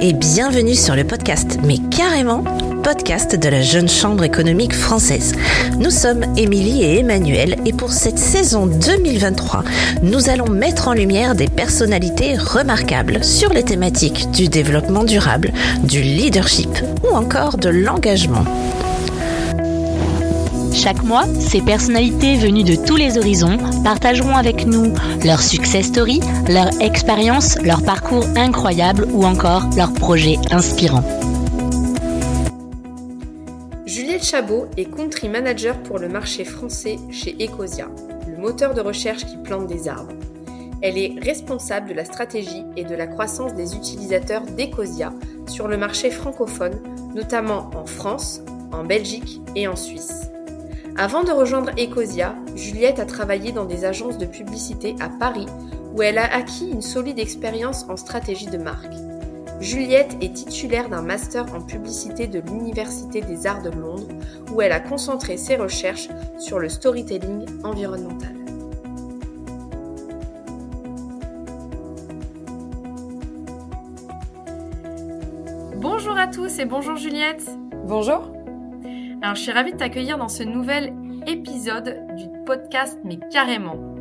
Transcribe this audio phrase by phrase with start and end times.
[0.00, 2.42] et bienvenue sur le podcast, mais carrément
[2.82, 5.34] podcast de la Jeune Chambre économique française.
[5.78, 9.64] Nous sommes Émilie et Emmanuel et pour cette saison 2023,
[10.02, 15.52] nous allons mettre en lumière des personnalités remarquables sur les thématiques du développement durable,
[15.84, 16.70] du leadership
[17.04, 18.44] ou encore de l'engagement.
[20.72, 24.92] Chaque mois, ces personnalités venues de tous les horizons partageront avec nous
[25.24, 31.04] leur success story, leur expérience, leur parcours incroyable ou encore leurs projets inspirants.
[33.86, 37.88] Juliette Chabot est country manager pour le marché français chez Ecosia,
[38.28, 40.12] le moteur de recherche qui plante des arbres.
[40.82, 45.12] Elle est responsable de la stratégie et de la croissance des utilisateurs d'Ecosia
[45.46, 46.78] sur le marché francophone,
[47.14, 48.40] notamment en France,
[48.72, 50.30] en Belgique et en Suisse.
[50.96, 55.46] Avant de rejoindre Ecosia, Juliette a travaillé dans des agences de publicité à Paris
[55.94, 58.92] où elle a acquis une solide expérience en stratégie de marque.
[59.60, 64.08] Juliette est titulaire d'un master en publicité de l'Université des Arts de Londres
[64.52, 68.34] où elle a concentré ses recherches sur le storytelling environnemental.
[75.76, 77.46] Bonjour à tous et bonjour Juliette.
[77.86, 78.39] Bonjour.
[79.22, 80.94] Alors, je suis ravie de t'accueillir dans ce nouvel
[81.26, 83.94] épisode du podcast, mais carrément.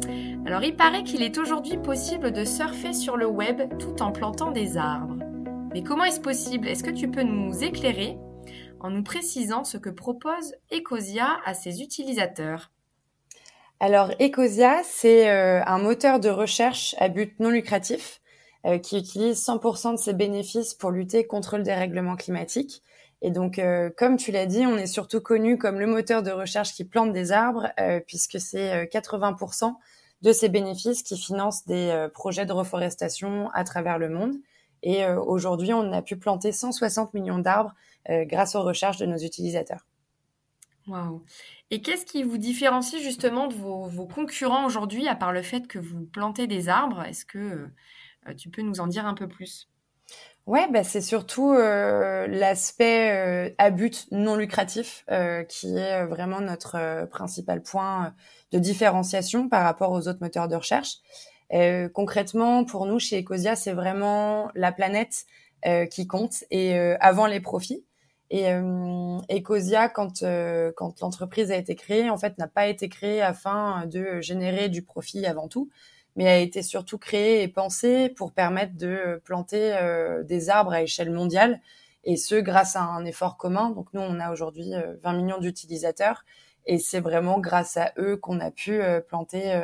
[0.46, 4.52] Alors, il paraît qu'il est aujourd'hui possible de surfer sur le web tout en plantant
[4.52, 5.18] des arbres.
[5.74, 6.70] Mais comment est-ce possible?
[6.70, 8.18] Est-ce que tu peux nous éclairer
[8.80, 12.72] en nous précisant ce que propose Ecosia à ses utilisateurs?
[13.82, 18.22] Alors, Ecosia, c'est euh, un moteur de recherche à but non lucratif
[18.66, 22.84] euh, qui utilise 100% de ses bénéfices pour lutter contre le dérèglement climatique
[23.22, 26.32] et donc, euh, comme tu l'as dit, on est surtout connu comme le moteur de
[26.32, 29.72] recherche qui plante des arbres, euh, puisque c'est 80% euh,
[30.22, 34.36] de ces bénéfices qui financent des projets de reforestation à travers le monde.
[34.84, 37.74] Et aujourd'hui, on a pu planter 160 millions d'arbres
[38.10, 39.86] grâce aux recherches de nos utilisateurs.
[40.88, 41.24] Waouh
[41.72, 45.80] Et qu'est-ce qui vous différencie justement de vos concurrents aujourd'hui, à part le fait que
[45.80, 47.04] vous plantez des arbres?
[47.04, 47.70] Est-ce que
[48.36, 49.70] tu peux nous en dire un peu plus?
[50.50, 56.42] Ouais, bah c'est surtout euh, l'aspect euh, à but non lucratif euh, qui est vraiment
[56.42, 58.16] notre principal point
[58.52, 60.96] de différenciation par rapport aux autres moteurs de recherche.
[61.94, 65.26] concrètement, pour nous chez Ecosia, c'est vraiment la planète
[65.92, 67.86] qui compte et avant les profits.
[68.32, 68.46] Et
[69.32, 70.24] Ecosia, quand
[70.76, 74.82] quand l'entreprise a été créée, en fait, n'a pas été créée afin de générer du
[74.82, 75.70] profit avant tout,
[76.20, 80.82] mais a été surtout créé et pensé pour permettre de planter euh, des arbres à
[80.82, 81.62] échelle mondiale,
[82.04, 83.70] et ce grâce à un effort commun.
[83.70, 86.26] Donc nous, on a aujourd'hui 20 euh, millions d'utilisateurs,
[86.66, 89.62] et c'est vraiment grâce à eux qu'on a pu euh, planter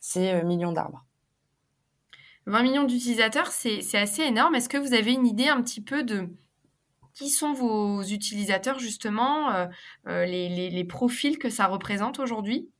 [0.00, 1.04] ces millions d'arbres.
[2.46, 4.56] 20 millions d'utilisateurs, c'est assez énorme.
[4.56, 6.28] Est-ce que vous avez une idée un petit peu de
[7.14, 9.68] qui sont vos utilisateurs justement,
[10.06, 12.71] les profils que ça représente aujourd'hui?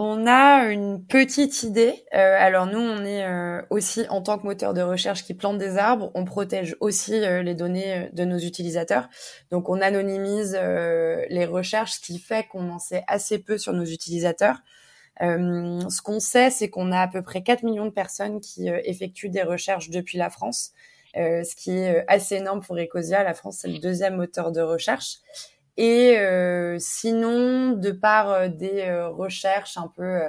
[0.00, 2.04] On a une petite idée.
[2.14, 5.58] Euh, alors nous, on est euh, aussi en tant que moteur de recherche qui plante
[5.58, 9.08] des arbres, on protège aussi euh, les données de nos utilisateurs.
[9.50, 13.84] Donc on anonymise les recherches, ce qui fait qu'on en sait assez peu sur nos
[13.84, 14.62] utilisateurs.
[15.20, 19.30] ce qu'on sait, c'est qu'on a à peu près 4 millions de personnes qui effectuent
[19.30, 20.72] des recherches depuis la France,
[21.14, 23.24] ce qui est assez énorme pour Ecosia.
[23.24, 25.16] La France, c'est le deuxième moteur de recherche.
[25.78, 30.22] Et euh, sinon, de par euh, des euh, recherches un peu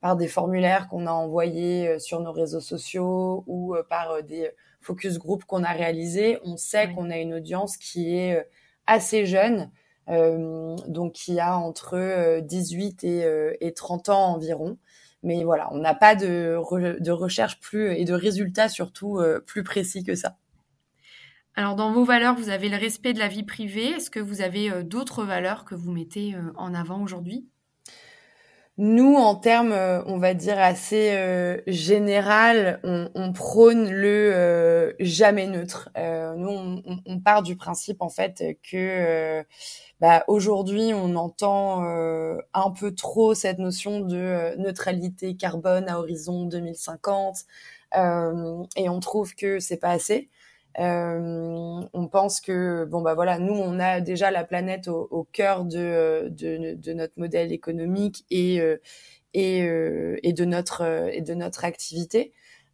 [0.00, 4.50] par des formulaires qu'on a envoyés sur nos réseaux sociaux ou par des
[4.82, 8.46] focus group qu'on a réalisés, on sait qu'on a une audience qui est
[8.86, 9.70] assez jeune,
[10.06, 14.76] donc qui a entre 18 et, et 30 ans environ.
[15.22, 16.58] Mais voilà, on n'a pas de,
[17.00, 20.36] de recherche plus et de résultats surtout plus précis que ça.
[21.56, 23.90] Alors, dans vos valeurs, vous avez le respect de la vie privée.
[23.90, 27.46] Est-ce que vous avez euh, d'autres valeurs que vous mettez euh, en avant aujourd'hui?
[28.76, 35.90] Nous, en termes, euh, on va dire assez général, on, prône le jamais neutre.
[35.96, 39.44] nous, on, part du principe en fait que
[40.00, 47.44] bah, aujourd'hui, on entend un peu trop cette notion de neutralité carbone à horizon 2050,
[47.94, 50.30] et on trouve que c'est pas assez.
[50.80, 55.22] Euh, on pense que bon bah voilà, nous on a déjà la planète au, au
[55.24, 58.78] cœur de, de, de, notre modèle économique et euh,
[59.34, 60.82] et, euh, et de notre
[61.12, 62.32] et de notre activité.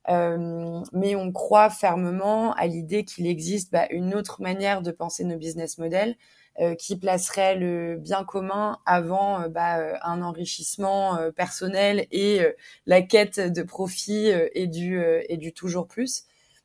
[0.08, 5.24] Euh, mais on croit fermement à l'idée qu'il existe bah, une autre manière de penser
[5.24, 6.16] nos business models
[6.60, 12.40] euh, qui placerait le bien commun avant bah, un enrichissement personnel et
[12.86, 16.24] la quête de profit et du et du toujours plus.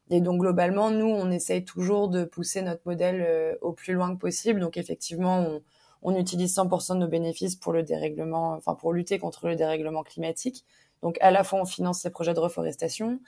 [0.10, 4.20] Et donc globalement, nous, on essaye toujours de pousser notre modèle au plus loin que
[4.20, 4.60] possible.
[4.60, 5.62] Donc effectivement, on,
[6.06, 10.04] on utilise 100% de nos bénéfices pour le dérèglement, enfin pour lutter contre le dérèglement
[10.04, 10.64] climatique.
[11.02, 13.20] Donc à la fois on finance ces projets de reforestation,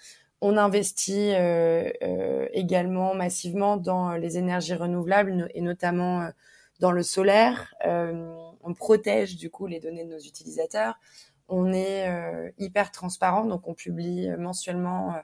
[0.41, 6.29] on investit euh, euh, également massivement dans les énergies renouvelables et notamment euh,
[6.79, 7.74] dans le solaire.
[7.83, 11.00] on protège du coup les données de nos utilisateurs.
[11.50, 12.07] On est
[12.59, 15.15] hyper transparent, donc on publie mensuellement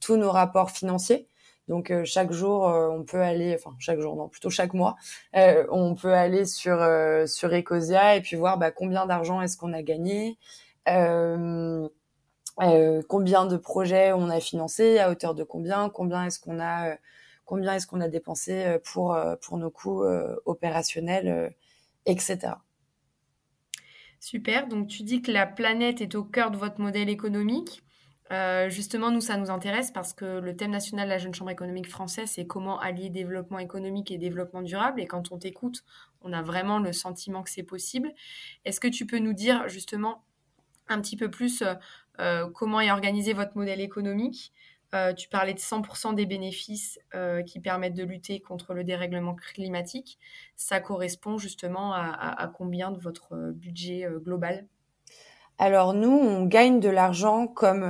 [0.00, 1.26] tous nos rapports financiers.
[1.68, 4.96] Donc chaque jour, on peut aller, enfin chaque jour, non, plutôt chaque mois,
[5.34, 6.78] on peut aller sur
[7.26, 10.38] sur Ecosia et puis voir bah, combien d'argent est-ce qu'on a gagné,
[12.60, 16.90] euh, combien de projets on a financé, à hauteur de combien, combien est-ce qu'on a,
[16.90, 16.96] euh,
[17.44, 20.04] combien est-ce qu'on a dépensé euh, pour pour nos coûts
[20.44, 21.54] opérationnels,
[22.06, 22.54] etc.
[24.20, 24.66] Super.
[24.66, 27.84] Donc tu dis que la planète est au cœur de votre modèle économique.
[28.68, 31.88] Justement, nous, ça nous intéresse parce que le thème national de la Jeune Chambre économique
[31.88, 35.00] française, c'est comment allier développement économique et développement durable.
[35.00, 35.84] Et quand on t'écoute,
[36.22, 38.12] on a vraiment le sentiment que c'est possible.
[38.64, 40.24] Est-ce que tu peux nous dire justement
[40.88, 41.62] un petit peu plus
[42.20, 44.52] euh, comment est organisé votre modèle économique?
[44.94, 49.34] Euh, tu parlais de 100% des bénéfices euh, qui permettent de lutter contre le dérèglement
[49.34, 50.18] climatique.
[50.56, 54.66] Ça correspond justement à, combien de votre budget global?
[55.58, 57.84] Alors nous, on gagne de l'argent comme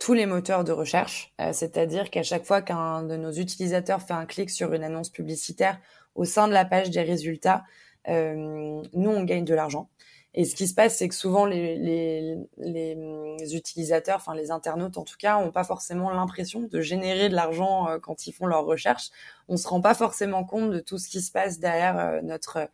[0.00, 4.26] tous les moteurs de recherche, c'est-à-dire qu'à chaque fois qu'un de nos utilisateurs fait un
[4.26, 5.78] clic sur une annonce publicitaire
[6.14, 7.64] au sein de la page des résultats,
[8.08, 9.88] nous, on gagne de l'argent.
[10.36, 14.98] Et ce qui se passe, c'est que souvent les, les, les, utilisateurs, enfin les internautes
[14.98, 18.46] en tout cas, ont pas forcément l'impression de générer de l'argent euh, quand ils font
[18.46, 19.10] leurs recherches.
[19.48, 22.68] On se rend pas forcément compte de tout ce qui se passe derrière euh, notre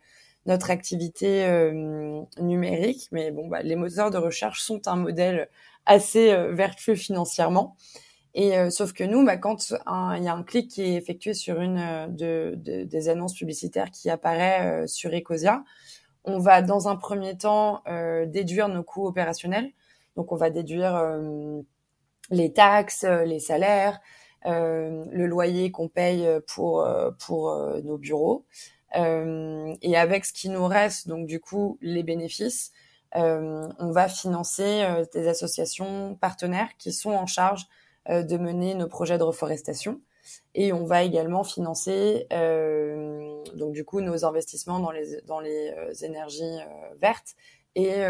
[0.45, 3.07] notre activité euh, numérique.
[3.11, 5.49] Mais bon, bah, les moteurs de recherche sont un modèle
[5.85, 7.75] assez vertueux financièrement.
[8.33, 11.59] Et sauf que nous, bah, quand il y a un clic qui est effectué sur
[11.59, 15.63] une de, de, des annonces publicitaires qui apparaît sur Ecosia,
[16.23, 19.71] on va dans un premier temps euh, déduire nos coûts opérationnels.
[20.15, 21.61] Donc on va déduire euh,
[22.29, 23.99] les taxes, euh, les salaires,
[24.43, 26.87] le loyer qu'on paye pour
[27.19, 28.43] pour nos bureaux.
[28.93, 32.71] Et avec ce qui nous reste, donc du coup les bénéfices,
[33.13, 37.67] on va financer des associations partenaires qui sont en charge
[38.09, 40.01] de mener nos projets de reforestation.
[40.53, 45.73] Et on va également financer euh, donc du coup nos investissements dans les dans les
[45.77, 47.35] euh, énergies euh, vertes
[47.75, 48.01] et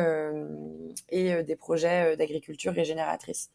[1.09, 3.51] et des projets d'agriculture régénératrice.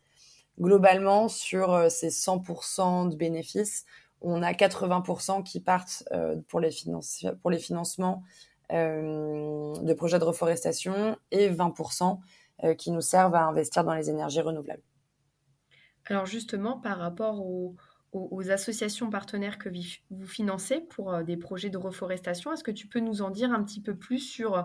[0.61, 3.85] Globalement, sur ces 100% de bénéfices,
[4.21, 6.05] on a 80% qui partent
[6.49, 6.71] pour les
[7.43, 8.23] pour les financements
[8.71, 12.19] de projets de reforestation et 20%
[12.79, 14.83] qui nous servent à investir dans les énergies renouvelables.
[16.09, 17.77] Alors justement, par rapport aux,
[18.49, 19.69] associations partenaires que
[20.11, 22.51] vous financez pour euh, des projets de reforestation.
[22.53, 24.63] Est-ce que tu peux nous en dire un petit peu plus sur euh,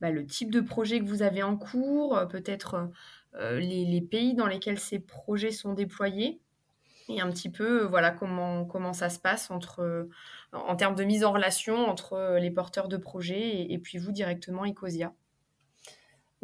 [0.00, 2.90] bah, le type de projet que vous avez en cours, euh, peut-être
[3.36, 6.40] les, pays dans lesquels ces projets sont déployés?
[7.08, 10.08] Et un petit peu voilà comment, comment ça se passe entre,
[10.52, 14.64] en termes de mise en relation entre les porteurs de projets et, puis vous directement
[14.64, 15.12] Ecosia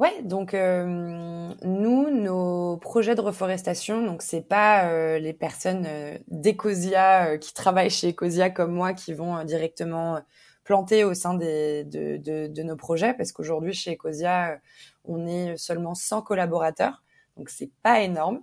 [0.01, 6.17] Ouais, donc euh, nous, nos projets de reforestation, donc c'est pas euh, les personnes euh,
[6.29, 10.23] d'Ecosia qui travaillent chez Ecosia comme moi qui vont directement
[10.65, 14.59] planter au sein des, de, de, de nos projets, parce qu'aujourd'hui chez Ecosia,
[15.05, 17.03] on est seulement 100 collaborateurs,
[17.37, 18.41] donc c'est pas énorme.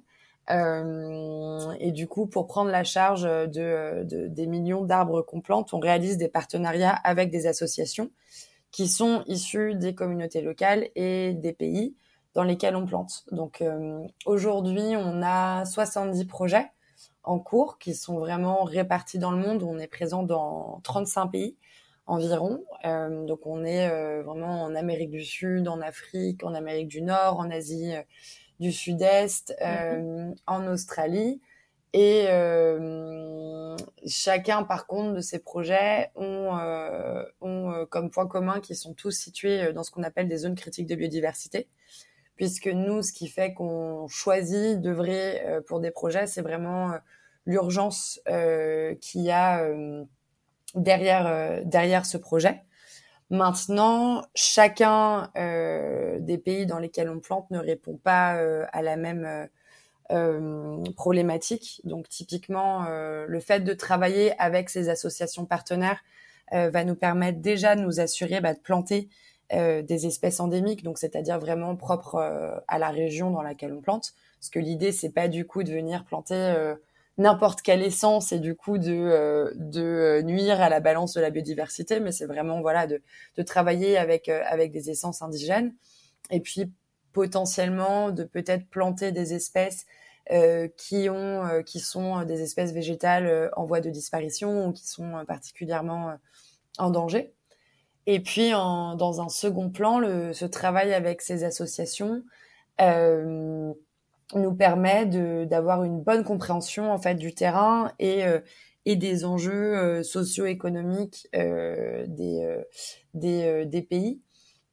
[0.49, 5.79] Et du coup, pour prendre la charge de, de des millions d'arbres qu'on plante, on
[5.79, 8.09] réalise des partenariats avec des associations
[8.71, 11.95] qui sont issus des communautés locales et des pays
[12.33, 13.25] dans lesquels on plante.
[13.31, 16.69] Donc euh, aujourd'hui, on a 70 projets
[17.23, 19.63] en cours qui sont vraiment répartis dans le monde.
[19.63, 21.57] On est présent dans 35 pays
[22.05, 22.63] environ.
[22.85, 27.01] Euh, donc on est euh, vraiment en Amérique du Sud, en Afrique, en Amérique du
[27.01, 27.93] Nord, en Asie
[28.59, 30.35] du Sud-Est, mm-hmm.
[30.47, 31.41] en Australie.
[31.93, 38.59] Et euh, chacun, par contre, de ces projets ont, euh, ont euh, comme point commun
[38.59, 41.67] qu'ils sont tous situés dans ce qu'on appelle des zones critiques de biodiversité.
[42.35, 46.93] Puisque nous, ce qui fait qu'on choisit d'œuvrer pour des projets, c'est vraiment
[47.47, 48.21] l'urgence
[49.01, 49.67] qu'il y a
[50.75, 52.61] derrière, derrière ce projet.
[53.29, 58.39] Maintenant, chacun des pays dans lesquels on plante ne répond pas
[58.71, 59.49] à la même
[60.11, 61.81] euh, problématiques.
[61.83, 65.99] Donc typiquement, euh, le fait de travailler avec ces associations partenaires
[66.53, 69.09] euh, va nous permettre déjà de nous assurer bah, de planter
[69.49, 74.13] des espèces endémiques, donc c'est-à-dire vraiment propres à la région dans laquelle on plante.
[74.41, 76.53] Parce que l'idée, c'est pas du coup de venir planter
[77.17, 81.99] n'importe quelle essence et du coup de, de nuire à la balance de la biodiversité,
[81.99, 83.01] mais c'est vraiment voilà de,
[83.37, 85.73] de travailler avec avec des essences indigènes
[86.29, 86.71] et puis
[87.13, 89.85] potentiellement de peut-être planter des espèces
[90.31, 94.73] euh, qui ont euh, qui sont des espèces végétales euh, en voie de disparition ou
[94.73, 96.17] qui sont particulièrement
[96.77, 97.33] en danger.
[98.07, 102.23] Et puis en, dans un second plan, le, ce travail avec ces associations
[104.35, 105.05] nous permet
[105.45, 108.23] d'avoir une bonne compréhension en fait du terrain et
[108.85, 112.63] et des enjeux socio-économiques des
[113.13, 114.21] des, des pays.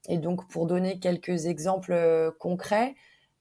[0.09, 2.95] Et donc, pour donner quelques exemples concrets,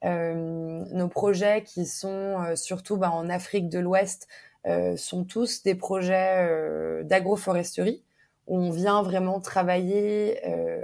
[0.06, 2.10] euh, nos projets qui sont
[2.42, 4.28] euh, surtout bah, en Afrique de l'Ouest
[4.68, 8.04] euh, sont tous des projets d'agroforesterie
[8.48, 10.42] où on vient vraiment travailler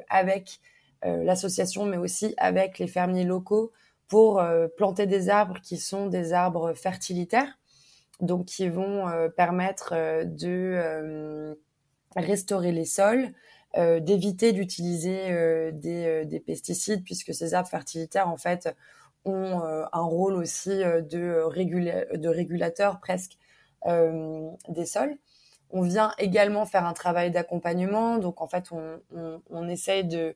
[0.10, 0.62] avec
[1.04, 3.74] l'association, mais aussi avec les fermiers locaux
[4.10, 4.44] pour
[4.76, 7.60] planter des arbres qui sont des arbres fertilitaires,
[8.20, 9.06] donc qui vont
[9.38, 9.94] permettre
[10.26, 11.56] de
[12.16, 13.32] restaurer les sols,
[13.78, 18.68] d'éviter d'utiliser des, des, pesticides, puisque ces arbres fertilitaires, en fait,
[19.26, 21.42] ont euh, un rôle aussi euh, de,
[22.30, 23.38] régulateur presque
[23.86, 25.18] euh, des sols.
[25.72, 28.18] On vient également faire un travail d'accompagnement.
[28.18, 30.36] Donc, en fait, on essaye de,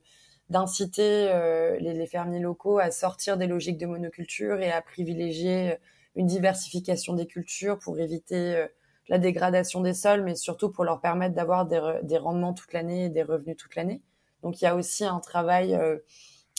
[0.50, 1.32] d'inciter
[1.80, 5.78] les, les, fermiers locaux à sortir des logiques de monoculture et à privilégier
[6.16, 8.66] une diversification des cultures pour éviter
[9.08, 13.06] la dégradation des sols, mais surtout pour leur permettre d'avoir des, des rendements toute l'année
[13.06, 14.02] et des revenus toute l'année.
[14.42, 15.78] Donc, il y a aussi un travail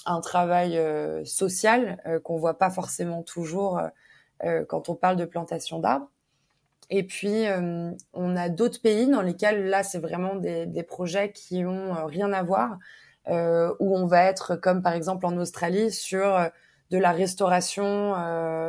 [0.06, 3.82] un travail euh, social euh, qu'on voit pas forcément toujours
[4.44, 6.10] euh, quand on parle de plantation d'arbres.
[6.92, 7.46] Et puis,
[8.14, 12.32] on a d'autres pays dans lesquels, là, c'est vraiment des, des, projets qui ont rien
[12.32, 12.78] à voir,
[13.28, 16.50] où on va être, comme par exemple en Australie, sur
[16.92, 18.12] de la restauration,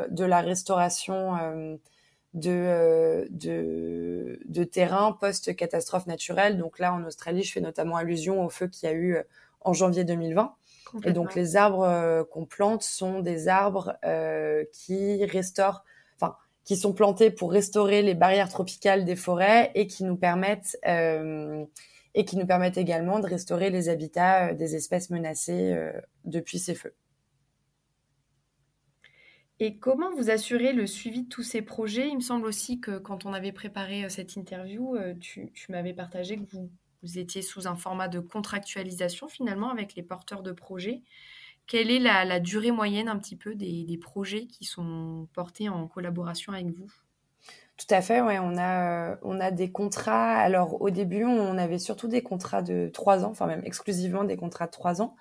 [0.09, 1.79] de la restauration
[2.35, 6.59] de, de, de terrain post-catastrophe naturelle.
[6.59, 9.19] Donc là, en Australie, je fais notamment allusion au feu qu'il y a eu
[9.61, 10.55] en janvier 2020.
[11.05, 15.85] Et donc les arbres euh, qu'on plante sont des arbres euh, qui restaurent,
[16.19, 20.79] enfin qui sont plantés pour restaurer les barrières tropicales des forêts et qui nous permettent
[20.87, 21.65] euh,
[22.17, 25.79] et qui nous permettent également de restaurer les habitats des espèces menacées
[26.25, 26.95] depuis ces feux.
[29.61, 32.09] Et comment vous assurez le suivi de tous ces projets?
[32.09, 36.37] Il me semble aussi que quand on avait préparé cette interview, tu, tu m'avais partagé
[36.37, 36.71] que vous
[37.03, 41.03] vous étiez sous un format de contractualisation finalement avec les porteurs de projets.
[41.67, 46.53] Quelle est la, durée moyenne un petit peu des, projets qui sont portés en collaboration
[46.53, 46.93] avec vous?
[47.77, 48.39] Tout à fait, ouais.
[48.39, 50.33] On a, euh, on a des contrats.
[50.37, 54.37] Alors, au début, on avait surtout des contrats de trois ans, enfin même exclusivement des
[54.37, 55.15] contrats de trois ans.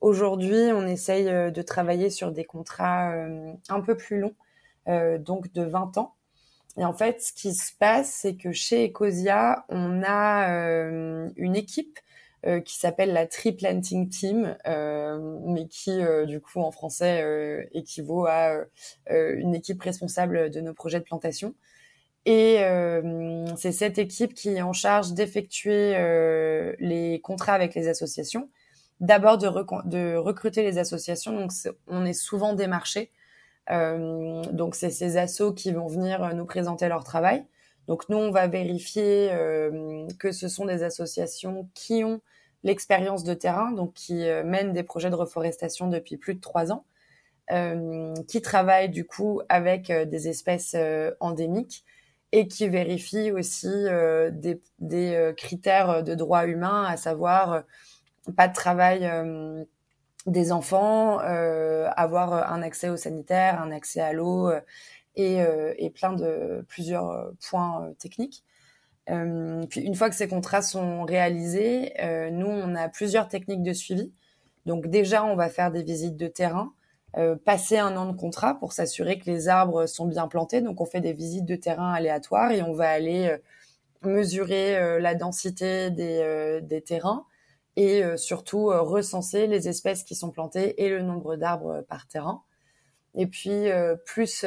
[0.00, 4.34] Aujourd'hui, on essaye euh, de travailler sur des contrats euh, un peu plus longs,
[5.20, 6.16] donc de 20 ans.
[6.76, 10.48] Et en fait, ce qui se passe, c'est que chez Ecosia, on a
[11.36, 11.98] une équipe
[12.64, 18.64] qui s'appelle la Tree Planting Team, mais qui, du coup, en français, équivaut à
[19.10, 21.54] une équipe responsable de nos projets de plantation.
[22.26, 22.58] Et
[23.56, 25.94] c'est cette équipe qui est en charge d'effectuer
[26.78, 28.50] les contrats avec les associations.
[29.00, 31.50] D'abord de, recruter les associations, donc
[31.86, 33.10] on est souvent démarché
[33.70, 37.44] euh, donc c'est ces assos qui vont venir euh, nous présenter leur travail.
[37.86, 42.20] Donc nous, on va vérifier euh, que ce sont des associations qui ont
[42.62, 46.84] l'expérience de terrain, donc qui mènent des projets de reforestation depuis plus de trois ans,
[48.28, 50.76] qui travaillent du coup avec des espèces
[51.20, 51.86] endémiques
[52.32, 57.64] et qui vérifient aussi des, des critères de droit humain, à savoir
[58.36, 59.10] pas de travail
[60.26, 64.60] des enfants, euh, avoir un accès au sanitaire, un accès à l'eau euh,
[65.16, 68.44] et, euh, et, plein de plusieurs points techniques.
[69.06, 71.92] puis une fois que ces contrats sont réalisés,
[72.32, 74.12] nous on a plusieurs techniques de suivi.
[74.66, 76.72] Donc déjà on va faire des visites de terrain,
[77.44, 80.60] passer un an de contrat pour s'assurer que les arbres sont bien plantés.
[80.60, 83.36] Donc on fait des visites de terrain aléatoires et on va aller
[84.02, 87.26] mesurer la densité des, des terrains,
[87.76, 91.82] et euh, surtout euh, recenser les espèces qui sont plantées et le nombre d'arbres euh,
[91.82, 92.42] par terrain.
[93.14, 93.64] Et puis
[94.06, 94.44] plus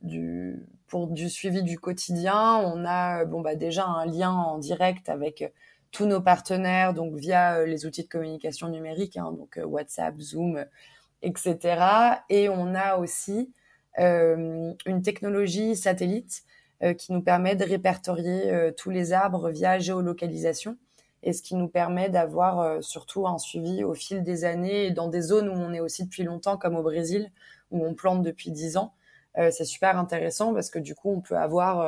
[0.00, 5.10] du pour du suivi du quotidien, on a bon bah déjà un lien en direct
[5.10, 5.52] avec
[5.90, 10.64] tous nos partenaires, donc via les outils de communication numérique, hein, donc WhatsApp, Zoom,
[11.22, 12.22] etc.
[12.28, 13.52] Et on a aussi
[13.98, 16.42] euh, une technologie satellite
[16.98, 20.76] qui nous permet de répertorier tous les arbres via géolocalisation
[21.22, 25.08] et ce qui nous permet d'avoir euh, surtout un suivi au fil des années dans
[25.08, 27.30] des zones où on est aussi depuis longtemps, comme au Brésil,
[27.70, 28.92] où on plante depuis dix ans.
[29.36, 31.86] c'est super intéressant parce que du coup, on peut avoir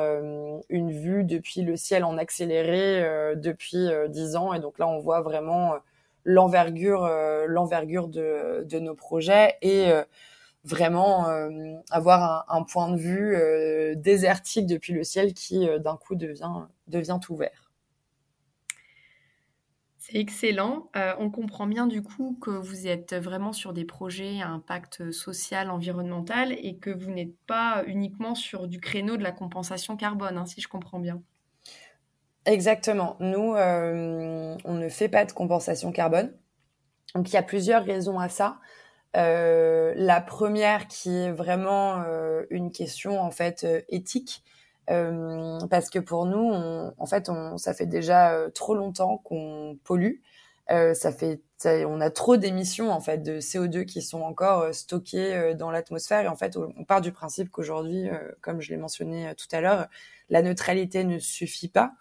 [0.69, 4.53] une vue depuis le ciel en accéléré depuis dix ans.
[4.53, 5.75] Et donc là, on voit vraiment
[6.25, 7.07] l'envergure,
[7.47, 9.91] l'envergure de, de, nos projets et
[10.63, 11.27] vraiment
[11.91, 17.35] avoir un, point de vue désertique depuis le ciel qui d'un coup devient, devient tout
[17.35, 17.65] vert.
[20.07, 20.91] C'est excellent.
[20.95, 25.09] Euh, on comprend bien du coup que vous êtes vraiment sur des projets à impact
[25.09, 30.37] social, environnemental et que vous n'êtes pas uniquement sur du créneau de la compensation carbone,
[30.37, 31.23] hein, si je comprends bien.
[32.45, 33.15] Exactement.
[33.19, 36.31] Nous, euh, on ne fait pas de compensation carbone.
[37.15, 38.59] Donc il y a plusieurs raisons à ça.
[39.17, 42.03] Euh, la première qui est vraiment
[42.51, 44.43] une question en fait éthique
[44.89, 46.53] euh, parce que pour nous,
[46.97, 50.15] en fait, ça fait déjà euh, trop longtemps qu'on pollue.
[50.71, 54.71] Euh, ça fait, on a trop d'émissions en fait de CO2 qui sont encore euh,
[54.73, 56.23] stockées dans l'atmosphère.
[56.25, 58.09] Et en fait, on part du principe qu'aujourd'hui,
[58.41, 59.87] comme je l'ai mentionné tout à l'heure,
[60.29, 61.93] la neutralité ne suffit pas.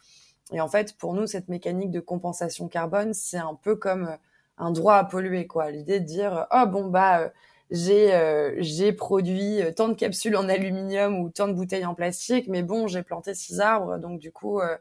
[0.52, 4.16] Et en fait, pour nous, cette mécanique de compensation carbone, c'est un peu comme
[4.58, 5.70] un droit à polluer, quoi.
[5.70, 7.32] L'idée de dire, oh bon bah
[7.70, 11.94] j'ai euh, j'ai produit euh, tant de capsules en aluminium ou tant de bouteilles en
[11.94, 14.76] plastique, mais bon, j'ai planté six arbres, donc du coup, euh,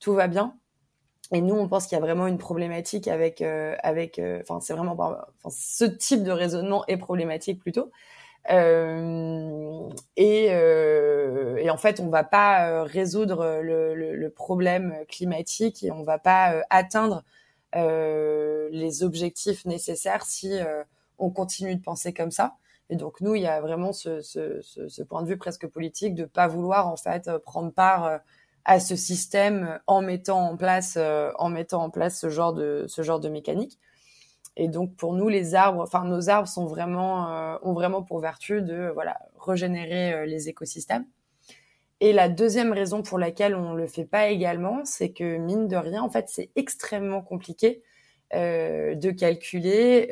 [0.00, 0.54] tout va bien.
[1.32, 4.92] Et nous, on pense qu'il y a vraiment une problématique avec avec, enfin, c'est vraiment,
[4.92, 7.90] enfin, ce type de raisonnement est problématique plutôt.
[8.48, 16.62] Et, et en fait, on va pas résoudre le, problème climatique et on va pas
[16.70, 17.24] atteindre
[17.74, 20.58] les objectifs nécessaires si
[21.18, 22.56] on continue de penser comme ça.
[22.90, 26.46] Et donc nous, il y a vraiment ce, point de vue presque politique de pas
[26.46, 28.18] vouloir en fait euh, prendre part euh,
[28.64, 33.28] à ce système en mettant en place euh, en mettant en place ce genre de
[33.28, 33.78] mécanique.
[34.58, 38.60] Et donc pour nous, les arbres, enfin nos arbres sont vraiment ont vraiment pour vertu
[38.60, 41.06] de voilà régénérer les écosystèmes.
[42.00, 45.76] Et la deuxième raison pour laquelle on le fait pas également, c'est que mine de
[45.76, 47.82] rien, en fait, c'est extrêmement compliqué
[48.32, 50.08] de calculer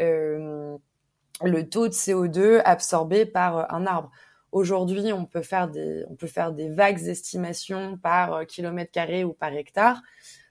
[1.42, 4.10] le taux de CO2 absorbé par euh, un arbre.
[4.52, 9.24] Aujourd'hui, on peut faire des, on peut faire des vagues estimations par euh, kilomètre carré
[9.24, 10.02] ou par hectare,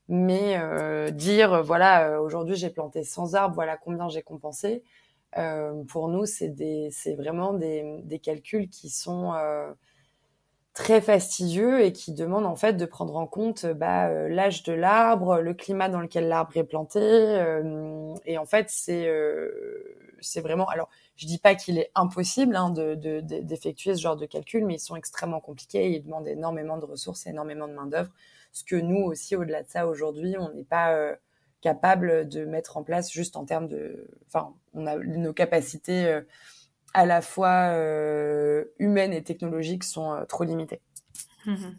[0.08, 4.84] mais euh, dire voilà, aujourd'hui j'ai planté 100 arbres, voilà combien j'ai compensé.
[5.88, 9.34] pour nous, c'est des, c'est vraiment des, des, calculs qui sont
[10.74, 15.40] très fastidieux et qui demandent en fait de prendre en compte bah, l'âge de l'arbre,
[15.40, 17.00] le climat dans lequel l'arbre est planté,
[18.26, 19.10] et en fait c'est
[20.26, 20.68] c'est vraiment.
[20.68, 24.76] Alors, je dis pas qu'il est impossible hein, d'effectuer de, ce genre de calcul, mais
[24.76, 25.92] ils sont extrêmement compliqués.
[25.92, 28.12] Ils demandent énormément de ressources, énormément de main d'œuvre.
[28.52, 31.16] Ce que nous aussi, au-delà de ça, aujourd'hui, on n'est pas euh,
[31.62, 34.08] capable de mettre en place juste en termes de.
[34.28, 36.22] Enfin, nos capacités euh,
[36.94, 40.82] à la fois euh, humaines et technologiques sont trop limitées.
[41.46, 41.76] Mmh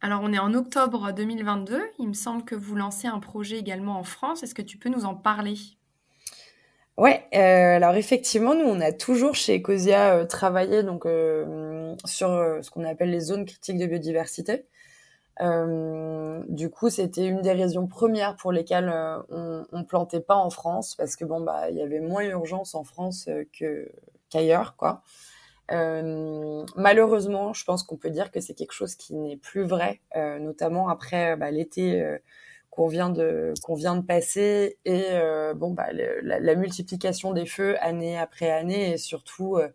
[0.00, 1.82] Alors, on est en octobre 2022.
[1.98, 4.42] Il me semble que vous lancez un projet également en France.
[4.42, 5.77] Est-ce que tu peux nous en parler?
[6.98, 12.28] Ouais, euh, alors effectivement, nous on a toujours chez Ecosia euh, travaillé donc euh, sur
[12.60, 14.66] ce qu'on appelle les zones critiques de biodiversité.
[16.48, 18.92] du coup, c'était une des raisons premières pour lesquelles
[19.30, 22.74] on, on plantait pas en France parce que bon bah il y avait moins d'urgence
[22.74, 23.28] en France
[24.28, 25.02] qu'ailleurs quoi.
[25.70, 30.88] malheureusement, je pense qu'on peut dire que c'est quelque chose qui n'est plus vrai, notamment
[30.88, 32.18] après bah, l'été
[32.78, 37.76] qu'on vient de qu'on vient de passer et euh, bon bah la, multiplication des feux
[37.82, 39.68] année après année et surtout euh,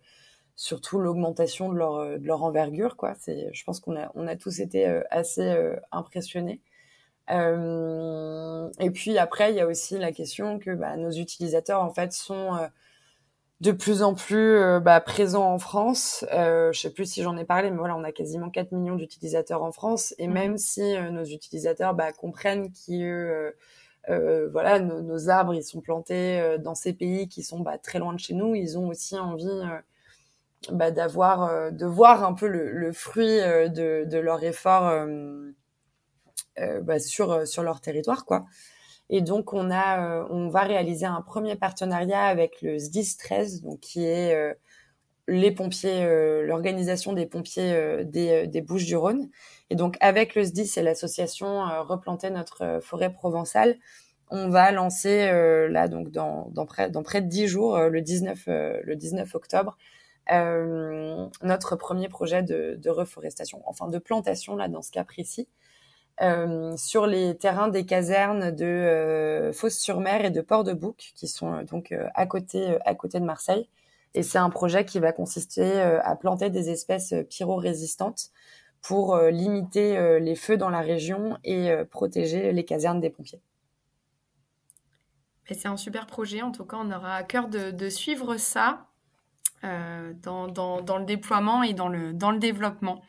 [0.56, 3.14] surtout l'augmentation de leur de leur envergure quoi.
[3.20, 5.54] C'est je pense qu'on a on a tous été euh, assez
[5.92, 6.62] impressionnés.
[7.30, 12.14] Et puis après il y a aussi la question que bah, nos utilisateurs en fait
[12.14, 12.58] sont
[13.64, 16.26] de plus en plus euh, bah, présent en France.
[16.34, 18.96] Euh, je sais plus si j'en ai parlé, mais voilà, on a quasiment 4 millions
[18.96, 20.14] d'utilisateurs en France.
[20.18, 20.34] Et mmh.
[20.34, 23.54] même si euh, nos utilisateurs bah, comprennent que
[24.10, 28.12] euh, voilà, nos, arbres ils sont plantés dans ces pays qui sont bah, très loin
[28.12, 29.62] de chez nous, ils ont aussi envie
[30.70, 34.92] bah, d'avoir, de voir un peu le, le fruit de, de, leur effort
[36.82, 38.46] bah, sur sur leur territoire, quoi.
[39.10, 43.62] Et donc, on, a, euh, on va réaliser un premier partenariat avec le SDIS 13,
[43.62, 44.54] donc qui est euh,
[45.28, 49.30] les pompiers, euh, l'organisation des pompiers des, Bouches-du-Rhône.
[49.70, 53.78] Et donc, avec le SDIS et l'association Replanter notre forêt provençale,
[54.30, 55.30] on va lancer
[55.70, 59.78] là, donc dans, dans, près, dans près de 10 jours, le, 19, le 19 octobre,
[60.32, 65.48] notre premier projet de, de reforestation, enfin de plantation, là, dans ce cas précis.
[66.22, 71.64] Euh, sur les terrains des casernes de euh, Fos-sur-Mer et de Port-de-Bouc, qui sont euh,
[71.64, 73.68] donc à côté à côté de Marseille.
[74.14, 78.30] Et c'est un projet qui va consister à planter des espèces pyrorésistantes
[78.84, 83.42] pour limiter les feux dans la région et protéger les casernes des pompiers.
[85.50, 86.44] C'est un super projet.
[86.44, 88.86] En tout cas, on aura à cœur de, suivre ça
[89.64, 93.02] dans, le déploiement et dans le développement.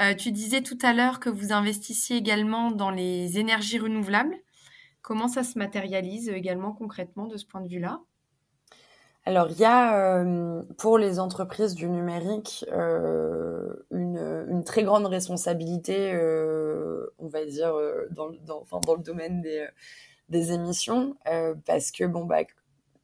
[0.00, 4.36] Euh, tu disais tout à l'heure que vous investissiez également dans les énergies renouvelables.
[5.00, 8.00] Comment ça se matérialise également concrètement de ce point de vue-là?
[9.24, 16.12] Alors, il y a euh, pour les entreprises du numérique euh, une, très grande responsabilité,
[17.18, 17.72] on va dire,
[18.10, 19.66] dans, le domaine des,
[20.28, 21.16] des émissions,
[21.64, 22.42] parce que, bon, bah,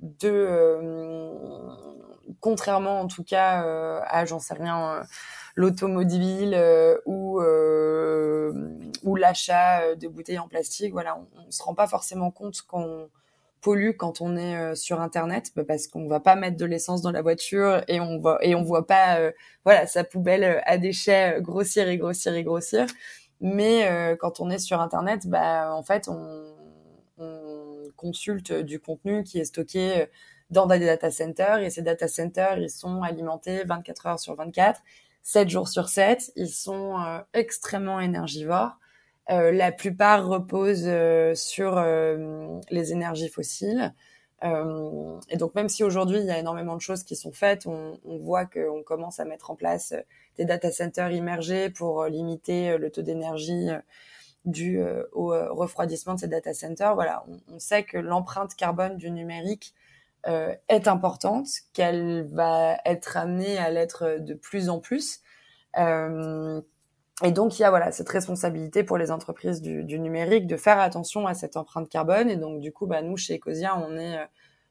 [0.00, 0.48] de,
[2.40, 5.02] contrairement en tout cas à, j'en sais rien,
[5.54, 8.52] l'automobile euh, ou euh,
[9.02, 10.92] ou l'achat euh, de bouteilles en plastique.
[10.92, 13.08] Voilà, on, on se rend pas forcément compte qu'on
[13.60, 17.12] pollue quand on est sur internet bah, parce qu'on va pas mettre de l'essence dans
[17.12, 19.30] la voiture et on voit et on voit pas
[19.64, 22.86] voilà sa poubelle à déchets grossir et grossir et grossir
[23.40, 26.56] mais quand on est sur internet bah en fait on,
[27.18, 30.06] on consulte du contenu qui est stocké
[30.50, 34.80] dans des data centers et ces data centers ils sont alimentés 24 heures sur 24
[35.22, 36.32] 7 jours sur 7.
[36.36, 38.72] Ils sont euh, extrêmement énergivores.
[39.30, 41.82] Euh, la plupart reposent euh, sur
[42.70, 43.94] les énergies fossiles.
[44.42, 48.00] et donc même si aujourd'hui il y a énormément de choses qui sont faites, on,
[48.04, 49.94] on voit qu'on commence à mettre en place
[50.36, 53.68] des data centers immergés pour limiter le taux d'énergie
[54.44, 54.82] dû
[55.12, 56.96] au refroidissement de ces data centers.
[56.96, 59.74] Voilà, on sait que l'empreinte carbone du numérique
[60.28, 65.20] euh, est importante, qu'elle va être amenée à l'être de plus en plus.
[65.78, 66.60] Euh,
[67.24, 70.78] et donc, il y a voilà cette responsabilité pour les entreprises du, numérique de faire
[70.78, 72.30] attention à cette empreinte carbone.
[72.30, 74.24] Et donc, du coup, bah, nous, chez Ecosia, on est euh,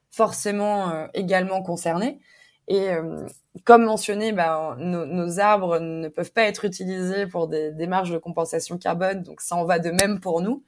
[0.09, 2.19] forcément également concernés.
[2.67, 2.89] Et
[3.65, 8.17] comme mentionné, bah, nos, nos, arbres ne peuvent pas être utilisés pour des démarches de
[8.17, 10.63] compensation carbone, donc ça en va de même pour nous.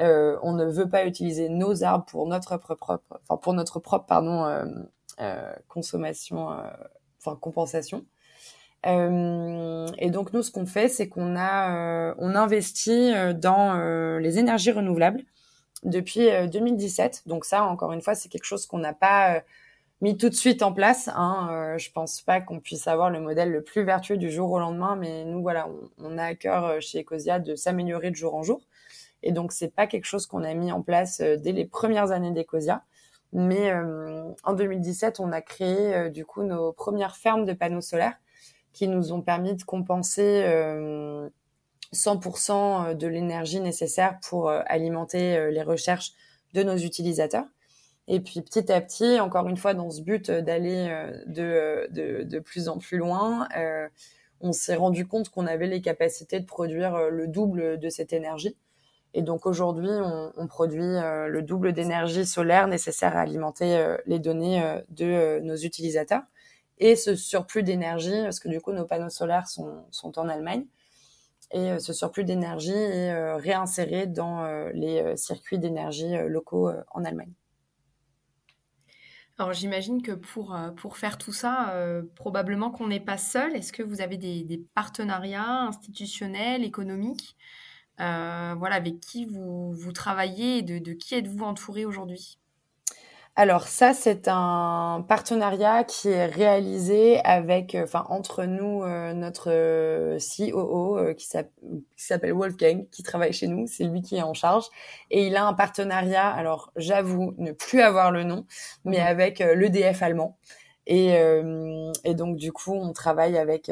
[0.00, 4.06] Euh, on ne veut pas utiliser nos arbres pour notre propre, enfin pour notre propre
[4.06, 4.64] pardon euh,
[5.20, 6.48] euh, consommation,
[7.18, 8.04] enfin compensation.
[8.84, 15.22] et donc nous, ce qu'on fait, c'est qu'on a, on investit dans les énergies renouvelables
[15.84, 17.24] depuis 2017.
[17.26, 19.42] Donc ça, encore une fois, c'est quelque chose qu'on n'a pas
[20.00, 21.10] mis tout de suite en place.
[21.12, 21.74] Hein.
[21.76, 24.94] je pense pas qu'on puisse avoir le modèle le plus vertueux du jour au lendemain,
[24.94, 28.44] mais nous, voilà, on, on a à cœur chez Ecosia de s'améliorer de jour en
[28.44, 28.60] jour.
[29.22, 32.10] Et donc, c'est pas quelque chose qu'on a mis en place euh, dès les premières
[32.12, 32.84] années d'Ecosia.
[33.32, 37.82] Mais euh, en 2017, on a créé euh, du coup nos premières fermes de panneaux
[37.82, 38.18] solaires
[38.72, 40.44] qui nous ont permis de compenser
[41.92, 46.12] 100% de l'énergie nécessaire pour alimenter les recherches
[46.52, 47.46] de nos utilisateurs.
[48.06, 50.86] Et puis petit à petit, encore une fois, dans ce but d'aller
[51.26, 53.48] de, de, plus en plus loin,
[54.40, 58.54] on s'est rendu compte qu'on avait les capacités de produire le double de cette énergie.
[59.14, 64.18] Et donc aujourd'hui, on, produit euh, le double d'énergie solaire nécessaire à alimenter euh, les
[64.18, 66.22] données euh, de nos utilisateurs.
[66.78, 70.66] Et ce surplus d'énergie, parce que du coup, nos panneaux solaires sont, en Allemagne,
[71.50, 74.44] et ce surplus d'énergie est réinséré dans
[74.74, 77.32] les circuits d'énergie locaux en Allemagne.
[79.38, 81.74] Alors j'imagine que pour, pour faire tout ça,
[82.14, 83.56] probablement qu'on n'est pas seul.
[83.56, 87.36] Est-ce que vous avez des, partenariats institutionnels, économiques?
[87.98, 92.38] Voilà, avec qui vous, vous travaillez et de, de qui êtes-vous entouré aujourd'hui?
[93.40, 100.18] Alors ça, c'est un partenariat qui est réalisé avec, euh, enfin entre nous, euh, notre
[100.18, 101.28] COO qui
[101.96, 104.64] s'appelle Wolfgang, qui travaille chez nous, c'est lui qui est en charge,
[105.12, 106.28] et il a un partenariat.
[106.28, 108.44] Alors j'avoue ne plus avoir le nom,
[108.84, 109.06] mais mmh.
[109.06, 110.36] avec l'EDF allemand.
[110.88, 111.10] Et,
[112.04, 113.70] et, donc du coup, on travaille avec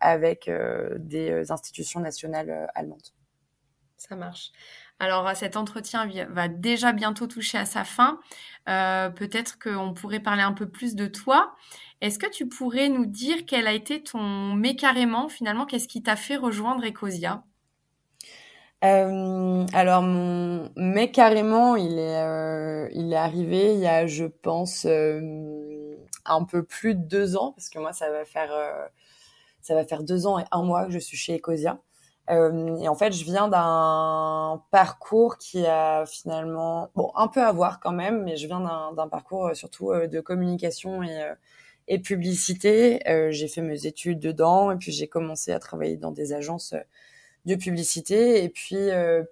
[0.00, 0.50] avec
[0.98, 3.12] des institutions nationales allemandes.
[4.06, 4.52] Ça marche.
[4.98, 8.20] Alors, cet entretien va déjà bientôt toucher à sa fin.
[8.68, 11.54] Euh, peut-être qu'on pourrait parler un peu plus de toi.
[12.02, 16.02] Est-ce que tu pourrais nous dire quel a été ton mais carrément, finalement, qu'est-ce qui
[16.02, 17.44] t'a fait rejoindre Ecosia?
[18.84, 24.26] Euh, alors mon mais carrément il est euh, il est arrivé il y a je
[24.26, 28.50] pense un peu plus de deux ans parce que moi ça va faire
[29.62, 31.80] ça va faire deux ans et un mois que je suis chez Ecosia
[32.30, 37.52] euh, et en fait, je viens d'un parcours qui a finalement, bon, un peu à
[37.52, 38.60] voir quand même, mais je viens
[38.96, 43.00] d'un parcours euh, surtout euh, de communication et, publicité.
[43.30, 46.74] j'ai fait mes études dedans et puis j'ai commencé à travailler dans des agences
[47.46, 48.42] de publicité.
[48.42, 48.76] Et puis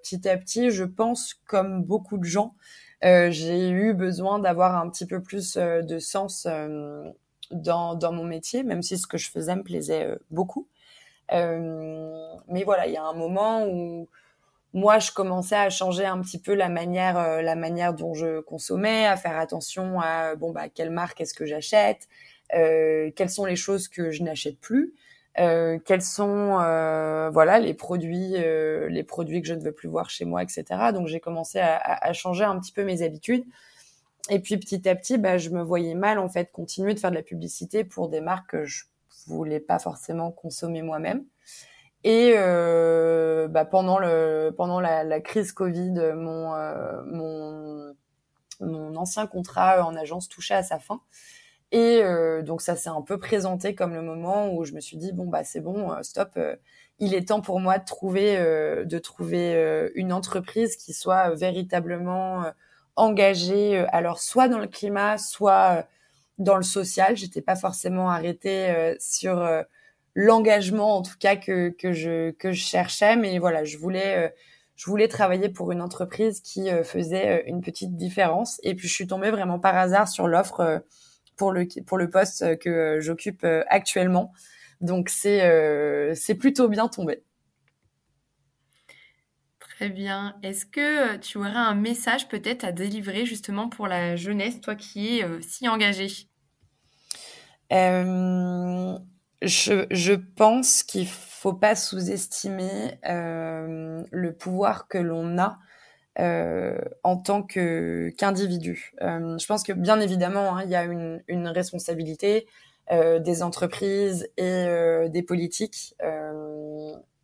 [0.02, 2.54] petit à petit, je pense, comme beaucoup de gens,
[3.02, 6.46] j'ai eu besoin d'avoir un petit peu plus de sens
[7.50, 10.68] dans mon métier, même si ce que je faisais me plaisait beaucoup.
[11.30, 14.08] Mais voilà, il y a un moment où
[14.74, 18.40] moi, je commençais à changer un petit peu la manière, euh, la manière dont je
[18.40, 22.08] consommais, à faire attention à bon bah quelle marque est-ce que j'achète,
[22.54, 24.94] euh, quelles sont les choses que je n'achète plus,
[25.38, 29.88] euh, quels sont euh, voilà les produits, euh, les produits que je ne veux plus
[29.88, 30.64] voir chez moi, etc.
[30.94, 33.44] Donc j'ai commencé à, à, changer un petit peu mes habitudes.
[34.30, 37.10] Et puis petit à petit, bah, je me voyais mal en fait continuer de faire
[37.10, 38.84] de la publicité pour des marques que je
[39.26, 41.24] voulais pas forcément consommer moi-même.
[42.04, 47.94] Et euh, bah, pendant le pendant la, la crise Covid, mon euh, mon
[48.60, 51.00] mon ancien contrat en agence touchait à sa fin.
[51.72, 54.98] Et euh, donc ça s'est un peu présenté comme le moment où je me suis
[54.98, 56.54] dit bon bah c'est bon euh, stop euh,
[56.98, 62.44] il est temps pour moi de trouver de trouver une entreprise qui soit véritablement
[62.94, 65.86] engagée alors soit dans le climat soit
[66.38, 69.44] dans le social j'étais pas forcément arrêtée sur
[70.14, 73.16] l'engagement en tout cas que, que je que je cherchais.
[73.16, 74.28] Mais voilà je voulais euh,
[74.76, 78.60] je voulais travailler pour une entreprise qui euh, faisait euh, une petite différence.
[78.62, 80.82] Et puis je suis tombée vraiment par hasard sur l'offre
[81.36, 84.32] pour le pour le poste que j'occupe actuellement.
[84.80, 87.22] Donc c'est c'est plutôt bien tombé
[89.82, 90.36] Très bien.
[90.44, 95.18] Est-ce que tu aurais un message peut-être à délivrer justement pour la jeunesse, toi qui
[95.18, 96.28] es si engagée?
[99.42, 105.58] Je, je pense qu'il faut pas sous-estimer euh, le pouvoir que l'on a
[106.20, 108.92] euh, en tant qu'individu.
[109.02, 112.46] Euh, je pense que bien évidemment, hein, il y a une, responsabilité
[112.92, 115.96] euh, des entreprises et euh, des politiques.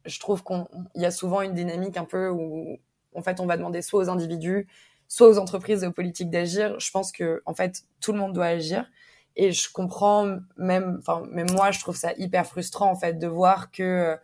[0.09, 0.67] Je trouve qu'il
[0.97, 2.79] y a souvent une dynamique un peu où
[3.15, 4.67] en fait on va demander soit aux individus,
[5.07, 6.79] soit aux entreprises et aux politiques d'agir.
[6.81, 8.87] Je pense que en fait tout le monde doit agir.
[9.37, 13.71] Et je comprends même, même moi, je trouve ça hyper frustrant en fait de voir
[13.71, 14.17] que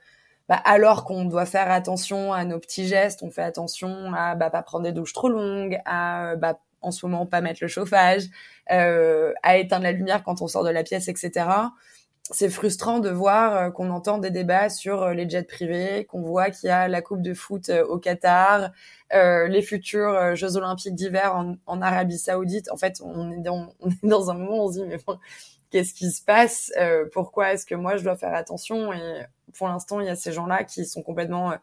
[0.49, 4.51] bah, alors qu'on doit faire attention à nos petits gestes, on fait attention à bah,
[4.51, 8.25] pas prendre des douches trop longues, à bah, en ce moment pas mettre le chauffage,
[8.73, 11.47] euh, à éteindre la lumière quand on sort de la pièce, etc
[12.31, 16.23] c'est frustrant de voir euh, qu'on entend des débats sur euh, les jets privés, qu'on
[16.23, 18.71] voit qu'il y a la Coupe de foot euh, au Qatar,
[19.13, 22.71] euh, les futurs Jeux olympiques d'hiver en, en, Arabie Saoudite.
[22.71, 24.99] En fait, on est dans, on est dans un moment où on se dit mais
[25.71, 26.73] qu'est-ce qui se passe?
[26.79, 28.93] Euh, Pourquoi est-ce que moi je dois faire attention?
[28.95, 29.27] Et
[29.59, 31.55] pour l'instant, il y a ces gens-là qui sont complètement,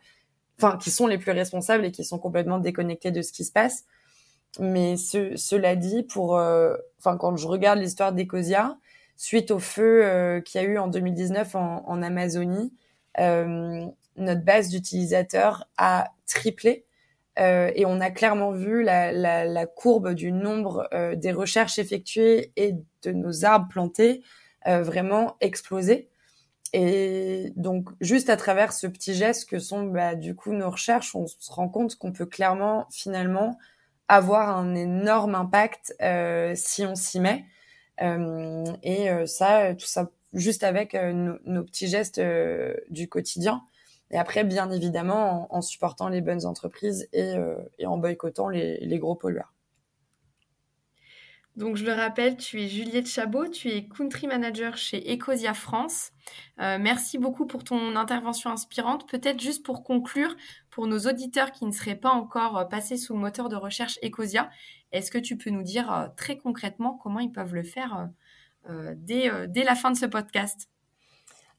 [0.58, 3.52] enfin, qui sont les plus responsables et qui sont complètement déconnectés de ce qui se
[3.52, 3.86] passe.
[4.60, 8.78] Mais ce, cela dit, pour, enfin, quand je regarde l'histoire d'Ecosia,
[9.22, 12.74] suite au feu euh, qu'il y a eu en 2019 en, Amazonie,
[13.20, 13.86] euh,
[14.18, 16.88] notre base d'utilisateurs a triplé.
[17.38, 23.12] Euh, et on a clairement vu la, courbe du nombre des recherches effectuées et de
[23.12, 24.24] nos arbres plantés
[24.66, 26.10] vraiment exploser.
[26.74, 31.16] Et donc, juste à travers ce petit geste que sont bah, du coup nos recherches,
[31.16, 33.60] on se rend compte qu'on peut clairement, finalement,
[34.08, 35.96] avoir un énorme impact
[36.56, 37.46] si on s'y met.
[38.02, 42.22] Euh, et euh, ça, tout ça, juste avec euh, nos, petits gestes
[42.90, 43.64] du quotidien.
[44.12, 47.34] Et après, bien évidemment, en, supportant les bonnes entreprises et,
[47.86, 49.54] en boycottant les, gros pollueurs.
[51.56, 56.12] Donc, je le rappelle, tu es Juliette Chabot, tu es Country Manager chez Ecosia France.
[56.60, 59.10] Euh, merci beaucoup pour ton intervention inspirante.
[59.10, 60.36] Peut-être juste pour conclure,
[60.70, 64.50] pour nos auditeurs qui ne seraient pas encore passés sous le moteur de recherche Ecosia,
[64.92, 68.10] est-ce que tu peux nous dire euh, très concrètement comment ils peuvent le faire
[68.70, 70.70] euh, dès, dès, la fin de ce podcast?